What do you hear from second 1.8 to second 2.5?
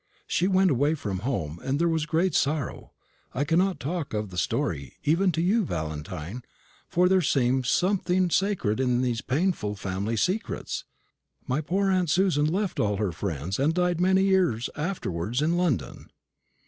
was great